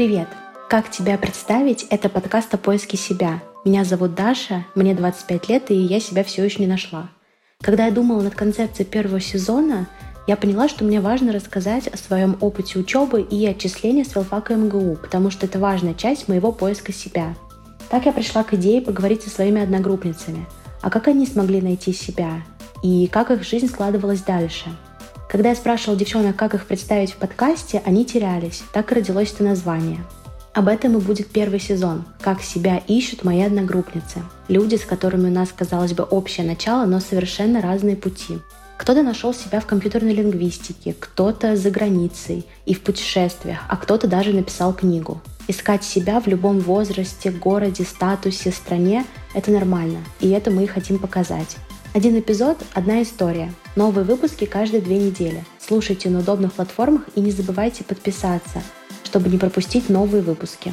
[0.00, 0.28] Привет!
[0.70, 1.86] Как тебя представить?
[1.90, 3.42] Это подкаст о поиске себя.
[3.66, 7.10] Меня зовут Даша, мне 25 лет, и я себя все еще не нашла.
[7.60, 9.88] Когда я думала над концепцией первого сезона,
[10.26, 14.96] я поняла, что мне важно рассказать о своем опыте учебы и отчисления с филфака МГУ,
[15.02, 17.34] потому что это важная часть моего поиска себя.
[17.90, 20.46] Так я пришла к идее поговорить со своими одногруппницами.
[20.80, 22.42] А как они смогли найти себя?
[22.82, 24.70] И как их жизнь складывалась дальше?
[25.30, 28.64] Когда я спрашивала девчонок, как их представить в подкасте, они терялись.
[28.72, 30.04] Так и родилось это название.
[30.54, 32.04] Об этом и будет первый сезон.
[32.20, 34.24] Как себя ищут мои одногруппницы.
[34.48, 38.40] Люди, с которыми у нас, казалось бы, общее начало, но совершенно разные пути.
[38.76, 44.32] Кто-то нашел себя в компьютерной лингвистике, кто-то за границей и в путешествиях, а кто-то даже
[44.32, 45.20] написал книгу.
[45.46, 50.98] Искать себя в любом возрасте, городе, статусе, стране– это нормально, и это мы и хотим
[50.98, 51.56] показать.
[51.92, 53.52] Один эпизод– одна история.
[53.74, 55.44] Новые выпуски каждые две недели.
[55.58, 58.62] Слушайте на удобных платформах и не забывайте подписаться,
[59.02, 60.72] чтобы не пропустить новые выпуски.